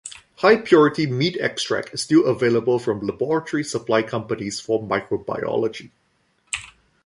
High 0.37 0.55
purity 0.57 1.05
meat 1.05 1.37
extract 1.39 1.93
is 1.93 2.01
still 2.01 2.25
available 2.25 2.79
from 2.79 3.01
laboratory 3.01 3.63
supply 3.63 4.01
companies 4.01 4.59
for 4.59 4.81
microbiology. 4.81 5.91